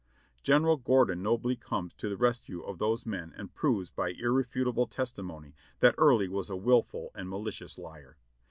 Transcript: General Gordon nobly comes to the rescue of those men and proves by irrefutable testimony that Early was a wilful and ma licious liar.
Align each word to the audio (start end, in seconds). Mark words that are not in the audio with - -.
General 0.41 0.77
Gordon 0.77 1.21
nobly 1.21 1.55
comes 1.55 1.93
to 1.93 2.09
the 2.09 2.17
rescue 2.17 2.63
of 2.63 2.79
those 2.79 3.05
men 3.05 3.35
and 3.37 3.53
proves 3.53 3.91
by 3.91 4.13
irrefutable 4.17 4.87
testimony 4.87 5.53
that 5.79 5.93
Early 5.99 6.27
was 6.27 6.49
a 6.49 6.55
wilful 6.55 7.11
and 7.13 7.29
ma 7.29 7.37
licious 7.37 7.77
liar. 7.77 8.17